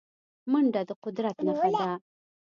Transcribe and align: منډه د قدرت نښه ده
منډه 0.51 0.81
د 0.89 0.91
قدرت 1.03 1.37
نښه 1.45 1.69
ده 1.79 1.89